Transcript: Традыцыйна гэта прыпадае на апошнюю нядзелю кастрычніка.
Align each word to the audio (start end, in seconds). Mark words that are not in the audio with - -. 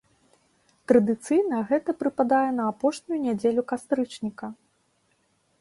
Традыцыйна 0.91 1.59
гэта 1.71 1.95
прыпадае 2.01 2.49
на 2.61 2.65
апошнюю 2.71 3.19
нядзелю 3.27 3.63
кастрычніка. 3.73 4.47